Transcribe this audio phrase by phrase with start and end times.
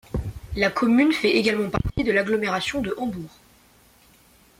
[0.55, 3.29] La commune fait également partie de l'agglomération de Hambourg.